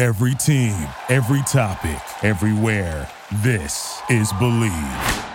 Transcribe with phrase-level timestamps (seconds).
[0.00, 3.06] Every team, every topic, everywhere.
[3.42, 5.26] This is Bleav.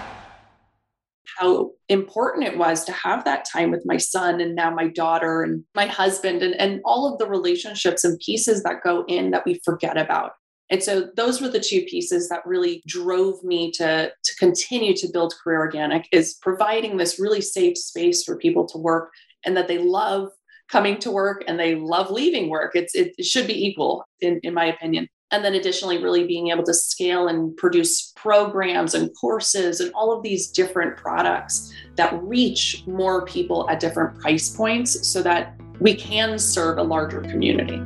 [1.37, 5.43] How important it was to have that time with my son and now my daughter
[5.43, 9.45] and my husband and, and all of the relationships and pieces that go in that
[9.45, 10.31] we forget about.
[10.71, 15.07] And so those were the two pieces that really drove me to, to continue to
[15.13, 19.11] build Career Organic is providing this really safe space for people to work
[19.45, 20.31] and that they love
[20.69, 22.75] coming to work and they love leaving work.
[22.75, 25.07] It's it, it should be equal in, in my opinion.
[25.31, 30.15] And then additionally, really being able to scale and produce programs and courses and all
[30.15, 35.95] of these different products that reach more people at different price points so that we
[35.95, 37.81] can serve a larger community.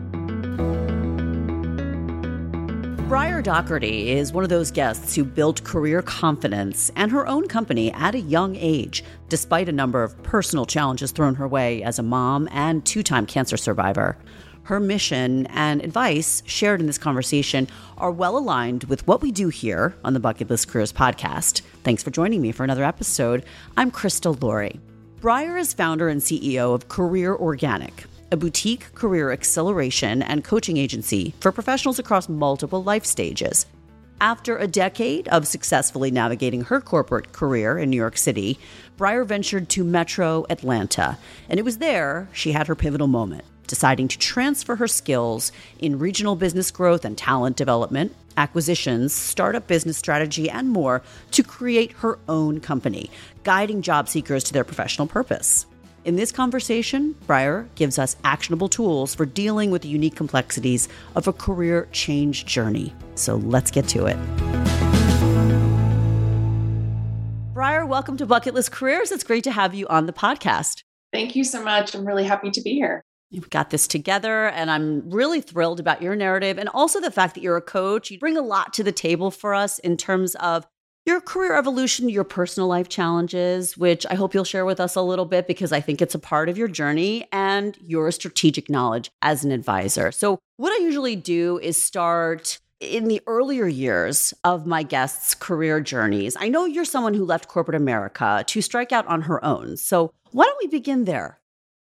[3.09, 7.91] Briar Dougherty is one of those guests who built career confidence and her own company
[7.93, 12.03] at a young age, despite a number of personal challenges thrown her way as a
[12.03, 14.15] mom and two time cancer survivor.
[14.61, 19.49] Her mission and advice shared in this conversation are well aligned with what we do
[19.49, 21.61] here on the Bucket List Careers podcast.
[21.83, 23.43] Thanks for joining me for another episode.
[23.75, 24.79] I'm Crystal Laurie.
[25.19, 31.33] Briar is founder and CEO of Career Organic, a boutique career acceleration and coaching agency
[31.39, 33.65] for professionals across multiple life stages.
[34.21, 38.59] After a decade of successfully navigating her corporate career in New York City,
[38.97, 41.17] Briar ventured to Metro Atlanta,
[41.47, 45.99] and it was there she had her pivotal moment, deciding to transfer her skills in
[45.99, 51.01] regional business growth and talent development, acquisitions, startup business strategy, and more
[51.31, 53.09] to create her own company,
[53.43, 55.65] guiding job seekers to their professional purpose.
[56.05, 61.27] In this conversation, Briar gives us actionable tools for dealing with the unique complexities of
[61.27, 62.93] a career change journey.
[63.15, 64.17] So let's get to it.
[67.53, 69.11] Briar, welcome to Bucket List Careers.
[69.11, 70.83] It's great to have you on the podcast.
[71.11, 71.93] Thank you so much.
[71.93, 73.03] I'm really happy to be here.
[73.29, 77.35] You've got this together, and I'm really thrilled about your narrative and also the fact
[77.35, 78.09] that you're a coach.
[78.09, 80.65] You bring a lot to the table for us in terms of
[81.09, 85.01] your career evolution, your personal life challenges, which I hope you'll share with us a
[85.01, 89.09] little bit because I think it's a part of your journey and your strategic knowledge
[89.23, 90.11] as an advisor.
[90.11, 95.81] So, what I usually do is start in the earlier years of my guests' career
[95.81, 96.37] journeys.
[96.39, 99.77] I know you're someone who left corporate America to strike out on her own.
[99.77, 101.39] So, why don't we begin there?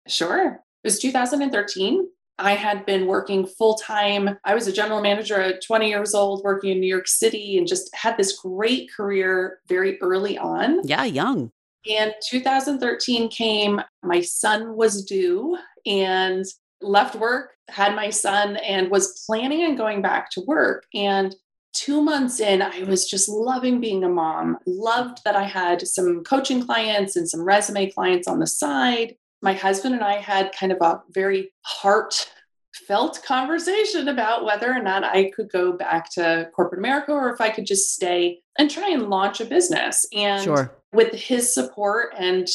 [0.09, 0.55] Sure.
[0.83, 2.09] It was 2013.
[2.43, 4.37] I had been working full time.
[4.45, 7.67] I was a general manager at 20 years old, working in New York City, and
[7.67, 10.81] just had this great career very early on.
[10.85, 11.51] Yeah, young.
[11.89, 16.45] And 2013 came, my son was due and
[16.81, 20.85] left work, had my son, and was planning on going back to work.
[20.95, 21.35] And
[21.73, 26.23] two months in, I was just loving being a mom, loved that I had some
[26.25, 30.73] coaching clients and some resume clients on the side my husband and I had kind
[30.73, 36.79] of a very heartfelt conversation about whether or not I could go back to corporate
[36.79, 40.07] America or if I could just stay and try and launch a business.
[40.15, 40.79] And sure.
[40.93, 42.47] with his support and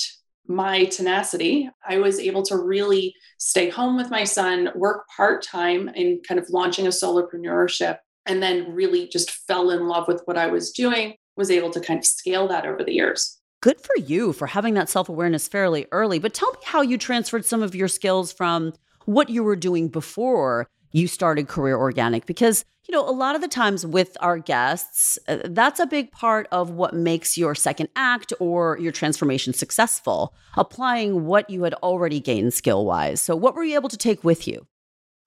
[0.47, 5.89] my tenacity, I was able to really stay home with my son, work part time
[5.89, 10.37] in kind of launching a solopreneurship, and then really just fell in love with what
[10.37, 13.97] I was doing, was able to kind of scale that over the years good for
[13.97, 16.19] you for having that self awareness fairly early.
[16.19, 18.73] But tell me how you transferred some of your skills from
[19.05, 22.25] what you were doing before you started Career Organic.
[22.25, 26.11] Because, you know, a lot of the times with our guests, uh, that's a big
[26.11, 31.73] part of what makes your second act or your transformation successful, applying what you had
[31.75, 33.21] already gained skill wise.
[33.21, 34.67] So, what were you able to take with you?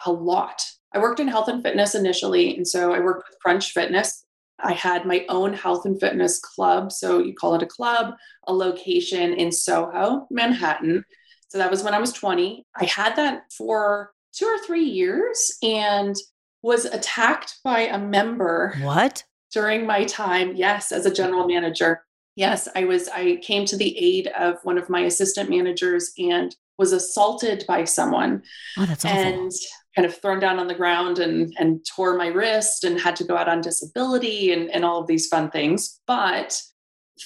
[0.06, 0.62] A lot.
[0.92, 2.56] I worked in health and fitness initially.
[2.56, 4.24] And so I worked with Crunch Fitness
[4.62, 6.92] I had my own health and fitness club.
[6.92, 8.14] So you call it a club,
[8.46, 11.04] a location in Soho, Manhattan.
[11.48, 12.64] So that was when I was 20.
[12.76, 16.14] I had that for two or three years and
[16.62, 18.74] was attacked by a member.
[18.82, 19.24] What?
[19.52, 22.04] During my time, yes, as a general manager.
[22.36, 26.54] Yes, I was I came to the aid of one of my assistant managers and
[26.78, 28.42] was assaulted by someone.
[28.78, 29.18] Oh, that's awful.
[29.18, 29.52] And
[29.96, 33.24] kind of thrown down on the ground and and tore my wrist and had to
[33.24, 36.00] go out on disability and, and all of these fun things.
[36.06, 36.60] But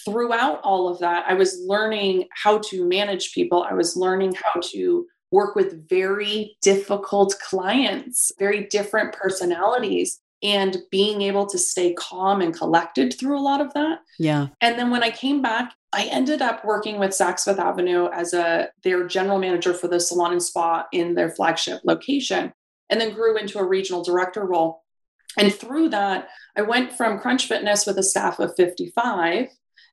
[0.04, 3.62] throughout all of that, I was learning how to manage people.
[3.62, 11.22] I was learning how to work with very difficult clients, very different personalities, and being
[11.22, 14.00] able to stay calm and collected through a lot of that.
[14.18, 14.48] Yeah.
[14.60, 18.34] And then when I came back, I ended up working with Saks Fifth Avenue as
[18.34, 22.52] a their general manager for the salon and spa in their flagship location,
[22.90, 24.82] and then grew into a regional director role.
[25.38, 29.48] And through that, I went from Crunch Fitness with a staff of 55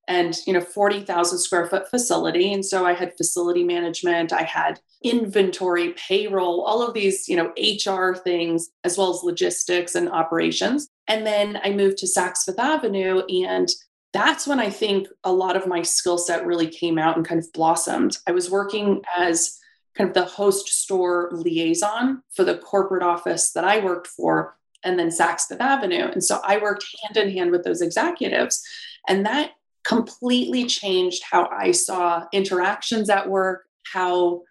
[0.08, 2.54] and you know 40,000 square foot facility.
[2.54, 7.52] And so I had facility management I had inventory payroll all of these you know
[7.58, 10.88] HR things as well as logistics and operations.
[11.08, 13.70] And then I moved to Saks Fifth Avenue and
[14.14, 17.40] that's when I think a lot of my skill set really came out and kind
[17.40, 18.18] of blossomed.
[18.28, 19.58] I was working as
[19.96, 24.98] kind of the host store liaison for the corporate office that I worked for and
[24.98, 26.06] then Saks Fifth Avenue.
[26.06, 28.62] And so I worked hand in hand with those executives
[29.08, 29.52] and that
[29.84, 34.42] completely changed how I saw interactions at work, how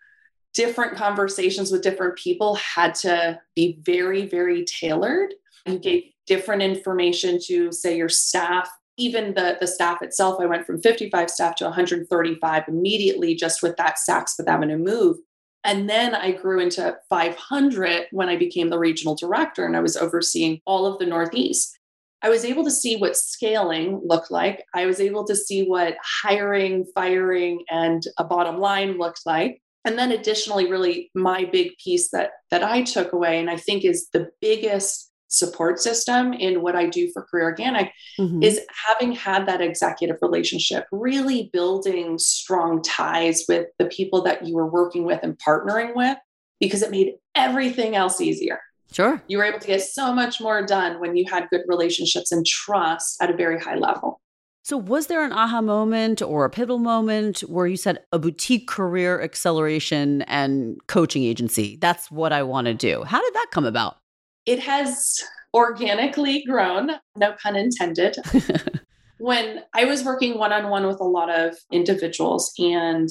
[0.54, 5.34] different conversations with different people had to be very, very tailored.
[5.66, 8.68] You gave different information to, say, your staff.
[8.96, 13.76] Even the, the staff itself, I went from 55 staff to 135 immediately just with
[13.76, 15.18] that Saks Fifth Avenue move.
[15.64, 19.96] And then I grew into 500 when I became the regional director and I was
[19.96, 21.78] overseeing all of the Northeast.
[22.22, 24.64] I was able to see what scaling looked like.
[24.74, 29.62] I was able to see what hiring, firing, and a bottom line looked like.
[29.84, 33.84] And then additionally, really my big piece that that I took away, and I think
[33.84, 38.42] is the biggest support system in what I do for Career Organic mm-hmm.
[38.42, 44.56] is having had that executive relationship, really building strong ties with the people that you
[44.56, 46.18] were working with and partnering with,
[46.58, 48.60] because it made everything else easier.
[48.92, 49.22] Sure.
[49.28, 52.44] You were able to get so much more done when you had good relationships and
[52.44, 54.20] trust at a very high level.
[54.62, 58.68] So, was there an aha moment or a pivotal moment where you said a boutique
[58.68, 61.78] career acceleration and coaching agency?
[61.80, 63.02] That's what I want to do.
[63.04, 63.96] How did that come about?
[64.44, 65.20] It has
[65.54, 68.16] organically grown, no pun intended.
[69.18, 73.08] when I was working one on one with a lot of individuals and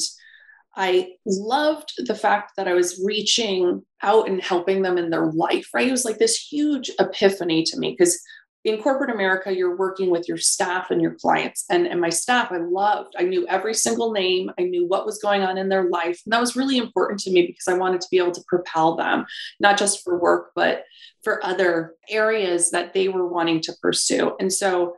[0.79, 5.67] I loved the fact that I was reaching out and helping them in their life,
[5.73, 5.87] right?
[5.87, 8.17] It was like this huge epiphany to me because
[8.63, 11.65] in corporate America, you're working with your staff and your clients.
[11.69, 13.13] And, and my staff, I loved.
[13.17, 14.51] I knew every single name.
[14.57, 16.21] I knew what was going on in their life.
[16.25, 18.95] And that was really important to me because I wanted to be able to propel
[18.95, 19.25] them,
[19.59, 20.83] not just for work, but
[21.23, 24.35] for other areas that they were wanting to pursue.
[24.39, 24.95] And so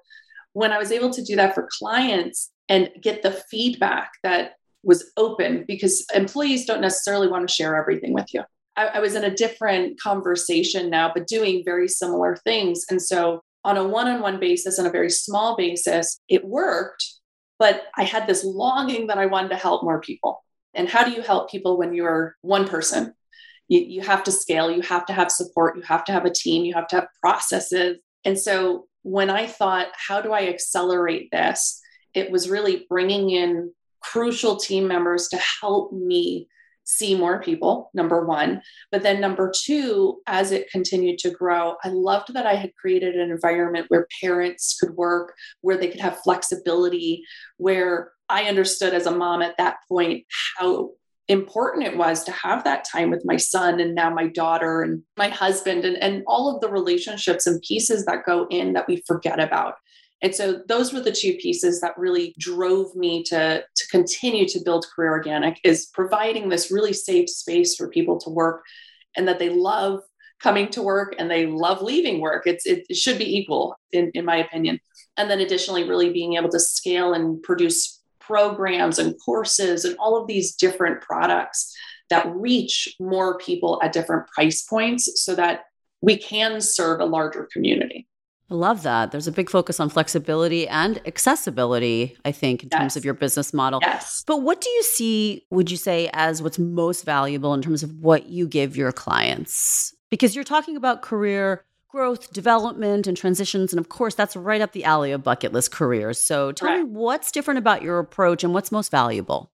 [0.54, 5.12] when I was able to do that for clients and get the feedback that was
[5.18, 8.44] open because employees don't necessarily want to share everything with you.
[8.76, 12.86] I, I was in a different conversation now, but doing very similar things.
[12.90, 17.06] And so, on a one on one basis, on a very small basis, it worked.
[17.60, 20.44] But I had this longing that I wanted to help more people.
[20.74, 23.14] And how do you help people when you're one person?
[23.68, 26.34] You, you have to scale, you have to have support, you have to have a
[26.34, 28.00] team, you have to have processes.
[28.26, 31.80] And so, when I thought, how do I accelerate this?
[32.14, 36.48] It was really bringing in crucial team members to help me
[36.84, 38.62] see more people, number one.
[38.92, 43.16] But then, number two, as it continued to grow, I loved that I had created
[43.16, 47.24] an environment where parents could work, where they could have flexibility,
[47.58, 50.26] where I understood as a mom at that point
[50.58, 50.92] how
[51.28, 55.02] important it was to have that time with my son and now my daughter and
[55.18, 59.02] my husband and, and all of the relationships and pieces that go in that we
[59.08, 59.76] forget about
[60.22, 64.62] and so those were the two pieces that really drove me to, to continue to
[64.64, 68.64] build Career Organic is providing this really safe space for people to work
[69.18, 70.02] and that they love
[70.40, 72.44] coming to work and they love leaving work.
[72.46, 74.80] It's, it, should be equal, in, in my opinion.
[75.18, 80.16] And then additionally, really being able to scale and produce programs and courses and all
[80.16, 81.76] of these different products
[82.10, 85.62] that reach more people at different price points so that
[86.02, 88.08] we can serve a larger community.
[88.52, 89.12] I love that.
[89.12, 92.80] There's a big focus on flexibility and accessibility, I think, in yes.
[92.80, 93.80] terms of your business model.
[93.82, 94.26] Yes.
[94.28, 97.94] But what do you see, would you say, as what's most valuable in terms of
[98.00, 99.96] what you give your clients?
[100.10, 103.74] Because you're talking about career growth, development, and transitions.
[103.74, 106.18] And of course, that's right up the alley of bucket list careers.
[106.18, 109.52] So tell me what's different about your approach and what's most valuable?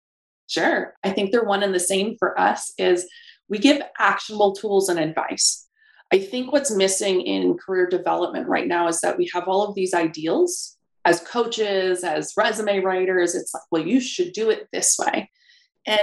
[0.48, 0.94] Sure.
[1.04, 3.08] I think they're one and the same for us is
[3.48, 5.65] We give actionable tools and advice.
[6.12, 9.76] I think what's missing in career development right now is that we have all of
[9.76, 13.36] these ideals as coaches, as resume writers.
[13.36, 15.30] It's like, well, you should do it this way.
[15.86, 16.00] And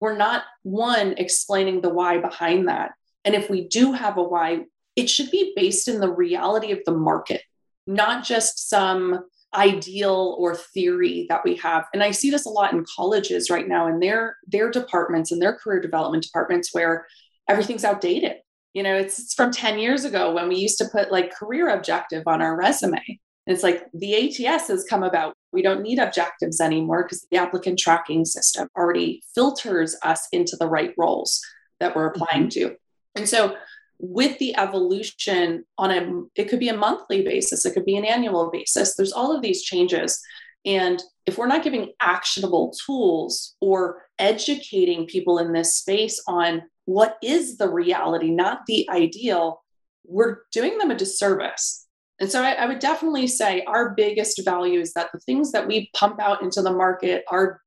[0.00, 2.92] we're not, one, explaining the why behind that.
[3.24, 4.64] And if we do have a why,
[4.96, 7.42] it should be based in the reality of the market,
[7.86, 12.72] not just some ideal or theory that we have and i see this a lot
[12.72, 17.04] in colleges right now in their their departments and their career development departments where
[17.48, 18.34] everything's outdated
[18.74, 21.68] you know it's, it's from 10 years ago when we used to put like career
[21.68, 23.02] objective on our resume.
[23.46, 24.14] And it's like the
[24.46, 25.34] ats has come about.
[25.52, 30.68] We don't need objectives anymore because the applicant tracking system already filters us into the
[30.68, 31.40] right roles
[31.80, 32.68] that we're applying mm-hmm.
[32.68, 32.76] to.
[33.16, 33.56] And so
[34.00, 38.04] with the evolution on a it could be a monthly basis it could be an
[38.04, 40.18] annual basis there's all of these changes
[40.64, 47.16] and if we're not giving actionable tools or educating people in this space on what
[47.22, 49.62] is the reality not the ideal
[50.10, 51.86] we're doing them a disservice.
[52.18, 55.66] And so I, I would definitely say our biggest value is that the things that
[55.66, 57.60] we pump out into the market are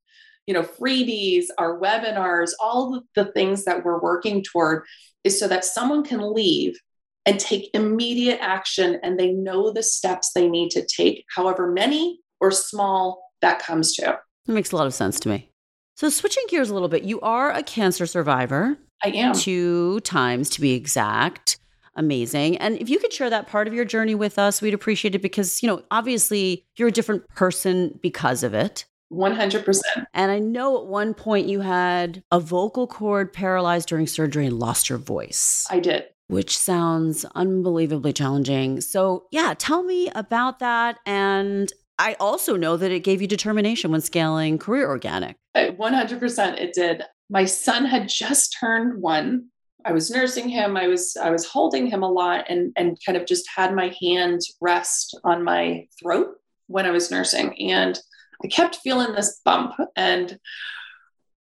[0.46, 4.84] you know freebies our webinars all the things that we're working toward
[5.24, 6.78] is so that someone can leave
[7.26, 12.20] and take immediate action and they know the steps they need to take, however many
[12.44, 14.20] or small that comes to.
[14.46, 15.50] That makes a lot of sense to me.
[15.96, 18.78] So, switching gears a little bit, you are a cancer survivor.
[19.04, 19.34] I am.
[19.34, 21.58] Two times to be exact.
[21.96, 22.58] Amazing.
[22.58, 25.22] And if you could share that part of your journey with us, we'd appreciate it
[25.22, 28.86] because, you know, obviously you're a different person because of it.
[29.12, 29.82] 100%.
[30.16, 34.58] And I know at one point you had a vocal cord paralyzed during surgery and
[34.58, 35.68] lost your voice.
[35.70, 36.06] I did.
[36.30, 38.82] Which sounds unbelievably challenging.
[38.82, 40.98] So, yeah, tell me about that.
[41.06, 45.38] And I also know that it gave you determination when scaling Career Organic.
[45.56, 47.04] 100% it did.
[47.30, 49.50] My son had just turned one.
[49.86, 50.78] I was nursing him.
[50.78, 53.94] I was I was holding him a lot and and kind of just had my
[54.02, 56.36] hand rest on my throat
[56.68, 57.60] when I was nursing.
[57.70, 58.00] And
[58.44, 60.40] I kept feeling this bump and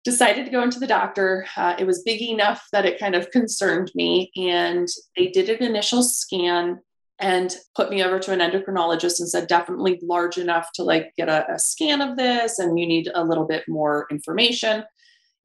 [0.04, 1.46] decided to go into the doctor.
[1.56, 4.30] Uh, it was big enough that it kind of concerned me.
[4.36, 4.86] And
[5.16, 6.78] they did an initial scan
[7.18, 11.28] and put me over to an endocrinologist and said, definitely large enough to like get
[11.28, 14.84] a, a scan of this and you need a little bit more information.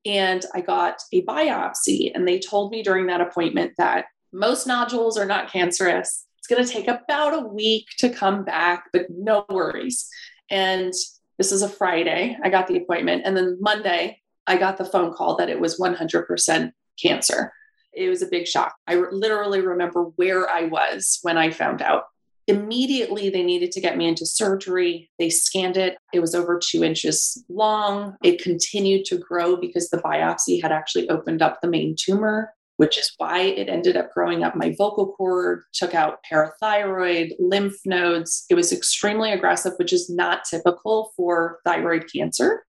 [0.06, 5.18] And I got a biopsy, and they told me during that appointment that most nodules
[5.18, 6.26] are not cancerous.
[6.40, 10.10] It's going to take about a week to come back, but no worries.
[10.50, 10.92] And
[11.38, 12.36] this is a Friday.
[12.44, 13.24] I got the appointment.
[13.26, 17.54] And then Monday, I got the phone call that it was 100% cancer.
[17.94, 18.74] It was a big shock.
[18.88, 22.04] I literally remember where I was when I found out.
[22.48, 25.10] Immediately, they needed to get me into surgery.
[25.20, 25.98] They scanned it.
[26.12, 28.16] It was over two inches long.
[28.24, 32.98] It continued to grow because the biopsy had actually opened up the main tumor which
[32.98, 38.44] is why it ended up growing up my vocal cord, took out parathyroid, lymph nodes.
[38.50, 42.64] It was extremely aggressive, which is not typical for thyroid cancer.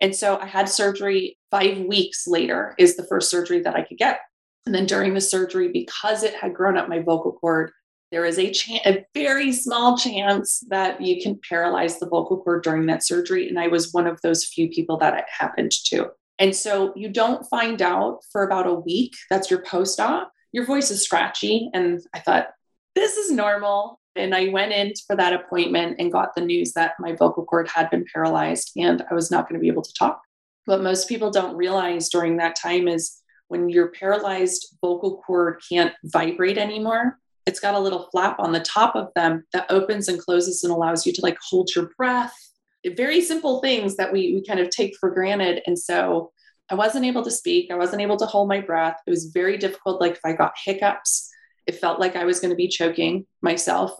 [0.00, 3.98] And so I had surgery five weeks later, is the first surgery that I could
[3.98, 4.20] get.
[4.68, 7.72] And then during the surgery, because it had grown up my vocal cord,
[8.12, 12.64] there is a, ch- a very small chance that you can paralyze the vocal cord
[12.64, 13.48] during that surgery.
[13.48, 16.10] And I was one of those few people that it happened to.
[16.38, 19.14] And so you don't find out for about a week.
[19.30, 20.30] That's your post op.
[20.52, 21.70] Your voice is scratchy.
[21.72, 22.48] And I thought,
[22.94, 23.98] this is normal.
[24.16, 27.68] And I went in for that appointment and got the news that my vocal cord
[27.68, 30.20] had been paralyzed and I was not going to be able to talk.
[30.66, 35.94] What most people don't realize during that time is when your paralyzed vocal cord can't
[36.04, 40.18] vibrate anymore, it's got a little flap on the top of them that opens and
[40.18, 42.34] closes and allows you to like hold your breath
[42.96, 45.62] very simple things that we, we kind of take for granted.
[45.66, 46.32] And so
[46.70, 47.70] I wasn't able to speak.
[47.70, 48.98] I wasn't able to hold my breath.
[49.06, 50.00] It was very difficult.
[50.00, 51.30] Like if I got hiccups,
[51.66, 53.92] it felt like I was going to be choking myself.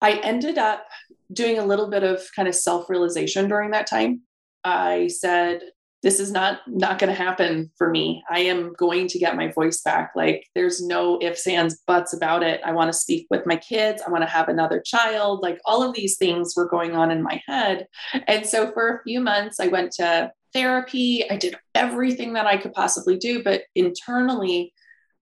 [0.00, 0.86] I ended up
[1.32, 4.22] doing a little bit of kind of self realization during that time.
[4.64, 5.60] I said,
[6.02, 8.22] this is not not going to happen for me.
[8.30, 10.12] I am going to get my voice back.
[10.14, 12.60] Like there's no ifs ands buts about it.
[12.64, 14.02] I want to speak with my kids.
[14.06, 15.40] I want to have another child.
[15.42, 17.86] Like all of these things were going on in my head.
[18.26, 21.28] And so for a few months i went to therapy.
[21.30, 24.72] I did everything that i could possibly do but internally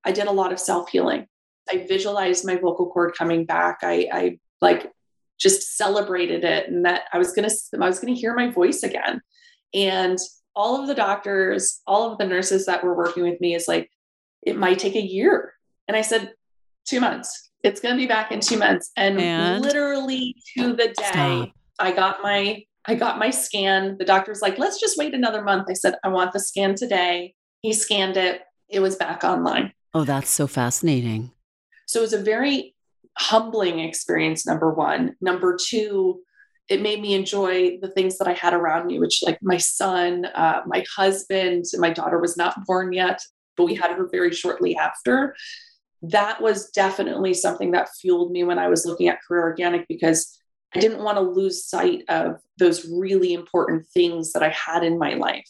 [0.04, 1.26] i did a lot of self-healing.
[1.70, 3.78] I visualized my vocal cord coming back.
[3.82, 4.90] I i like
[5.38, 8.50] just celebrated it and that i was going to i was going to hear my
[8.50, 9.22] voice again.
[9.72, 10.18] And
[10.56, 13.90] all of the doctors, all of the nurses that were working with me is like,
[14.42, 15.52] it might take a year.
[15.88, 16.32] And I said,
[16.86, 17.50] two months.
[17.62, 18.90] It's going to be back in two months.
[18.96, 21.50] And, and literally to the day, stop.
[21.78, 23.96] I got my I got my scan.
[23.98, 25.68] The doctor's like, let's just wait another month.
[25.70, 27.34] I said, I want the scan today.
[27.62, 28.42] He scanned it.
[28.68, 29.72] it was back online.
[29.94, 31.30] Oh, that's so fascinating.
[31.86, 32.74] So it was a very
[33.16, 35.16] humbling experience, number one.
[35.22, 36.20] Number two,
[36.68, 40.24] it made me enjoy the things that I had around me, which like my son,
[40.24, 43.20] uh, my husband, my daughter was not born yet,
[43.56, 45.34] but we had her very shortly after.
[46.02, 50.38] That was definitely something that fueled me when I was looking at career organic because
[50.74, 54.98] I didn't want to lose sight of those really important things that I had in
[54.98, 55.48] my life.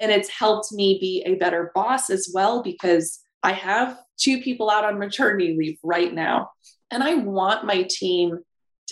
[0.00, 4.70] And it's helped me be a better boss as well because I have two people
[4.70, 6.50] out on maternity leave right now.
[6.90, 8.38] And I want my team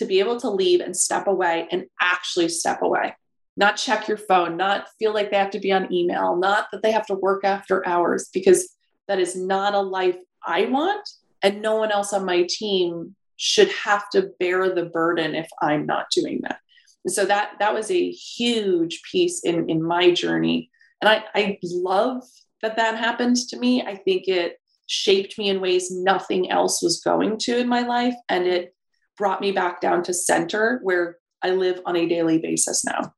[0.01, 3.15] to be able to leave and step away and actually step away,
[3.55, 6.81] not check your phone, not feel like they have to be on email, not that
[6.81, 8.75] they have to work after hours, because
[9.07, 11.07] that is not a life I want.
[11.43, 15.85] And no one else on my team should have to bear the burden if I'm
[15.85, 16.57] not doing that.
[17.05, 20.69] And so that that was a huge piece in in my journey.
[20.99, 22.23] And I, I love
[22.63, 23.83] that that happened to me.
[23.83, 28.15] I think it shaped me in ways nothing else was going to in my life.
[28.29, 28.75] And it
[29.17, 33.13] brought me back down to center where I live on a daily basis now.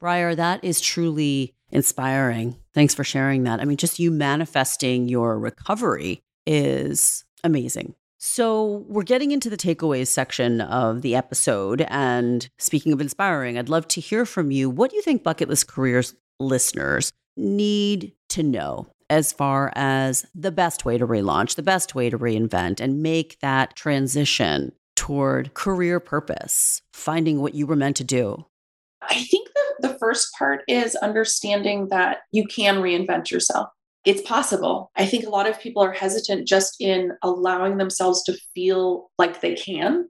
[0.00, 2.56] Briar, that is truly inspiring.
[2.72, 3.60] Thanks for sharing that.
[3.60, 7.94] I mean, just you manifesting your recovery is amazing.
[8.18, 11.82] So, we're getting into the takeaways section of the episode.
[11.88, 14.70] And speaking of inspiring, I'd love to hear from you.
[14.70, 20.50] What do you think Bucket List Careers listeners need to know as far as the
[20.50, 26.00] best way to relaunch, the best way to reinvent, and make that transition toward career
[26.00, 28.46] purpose, finding what you were meant to do?
[29.02, 33.68] I think the, the first part is understanding that you can reinvent yourself.
[34.04, 34.90] It's possible.
[34.96, 39.40] I think a lot of people are hesitant just in allowing themselves to feel like
[39.40, 40.08] they can.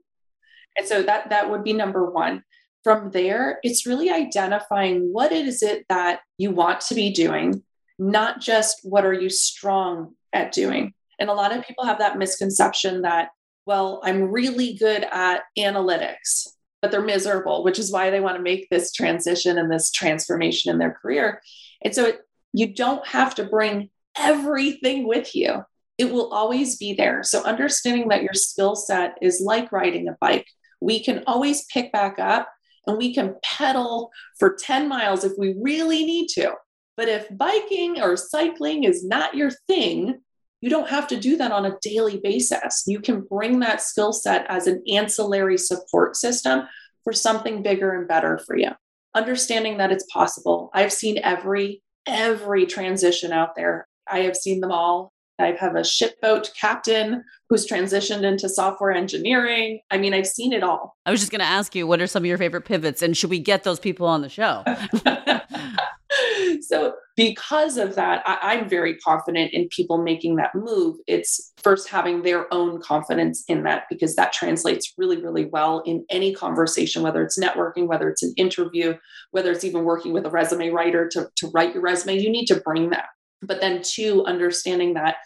[0.77, 2.43] And so that that would be number 1.
[2.83, 7.63] From there, it's really identifying what is it that you want to be doing,
[7.97, 10.93] not just what are you strong at doing.
[11.17, 13.29] And a lot of people have that misconception that
[13.65, 16.47] well, I'm really good at analytics,
[16.81, 20.71] but they're miserable, which is why they want to make this transition and this transformation
[20.71, 21.41] in their career.
[21.83, 22.19] And so it,
[22.53, 25.63] you don't have to bring everything with you.
[25.97, 27.23] It will always be there.
[27.23, 30.47] So understanding that your skill set is like riding a bike.
[30.81, 32.49] We can always pick back up
[32.85, 36.53] and we can pedal for 10 miles if we really need to.
[36.97, 40.21] But if biking or cycling is not your thing,
[40.65, 42.85] you don't have to do that on a daily basis.
[42.87, 46.63] You can bring that skill set as an ancillary support system
[47.03, 48.71] for something bigger and better for you.
[49.13, 50.71] Understanding that it's possible.
[50.73, 53.87] I've seen every every transition out there.
[54.09, 55.13] I have seen them all.
[55.37, 59.81] I have a shipboat captain who's transitioned into software engineering.
[59.91, 60.95] I mean, I've seen it all.
[61.05, 63.15] I was just going to ask you, what are some of your favorite pivots and
[63.15, 64.63] should we get those people on the show?
[66.61, 70.97] so because of that I, am very confident in people making that move.
[71.07, 76.05] It's first having their own confidence in that because that translates really really well in
[76.09, 78.95] any conversation whether it's networking whether it's an interview
[79.31, 82.19] whether it's even working with a resume writer to, to write your resume.
[82.19, 83.07] You need to bring that.
[83.41, 85.17] But then two understanding that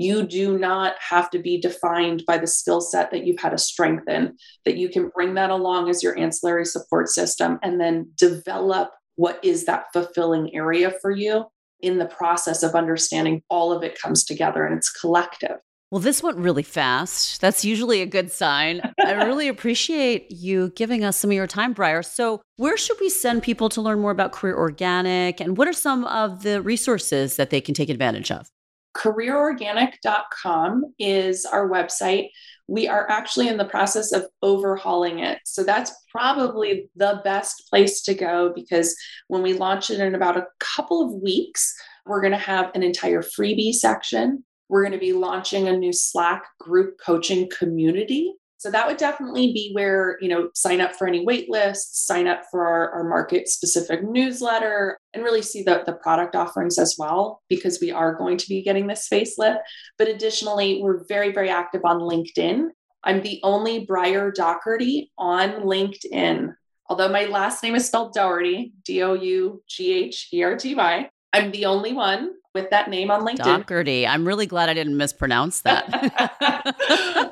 [0.00, 3.58] you do not have to be defined by the skill set that you've had to
[3.58, 8.92] strengthen, that you can bring that along as your ancillary support system and then develop
[9.20, 11.44] what is that fulfilling area for you
[11.80, 15.58] in the process of understanding all of it comes together and it's collective.
[15.90, 17.38] Well, this went really fast.
[17.42, 18.80] That's usually a good sign.
[19.04, 22.02] I really appreciate you giving us some of your time, Briar.
[22.02, 25.38] So, where should we send people to learn more about Career Organic?
[25.38, 28.48] And what are some of the resources that they can take advantage of?
[28.96, 32.30] careerorganic.com is our website.
[32.70, 35.40] We are actually in the process of overhauling it.
[35.44, 40.36] So that's probably the best place to go because when we launch it in about
[40.36, 41.74] a couple of weeks,
[42.06, 44.44] we're going to have an entire freebie section.
[44.68, 49.54] We're going to be launching a new Slack group coaching community so that would definitely
[49.54, 53.04] be where, you know, sign up for any wait lists, sign up for our, our
[53.04, 58.14] market specific newsletter, and really see the, the product offerings as well, because we are
[58.14, 59.60] going to be getting this facelift.
[59.96, 62.66] But additionally, we're very, very active on LinkedIn.
[63.02, 66.52] I'm the only Briar Dougherty on LinkedIn.
[66.90, 70.74] Although my last name is spelled Dougherty, D O U G H E R T
[70.74, 73.66] Y, I'm the only one with that name on LinkedIn.
[73.66, 74.06] Dougherty.
[74.06, 75.86] I'm really glad I didn't mispronounce that.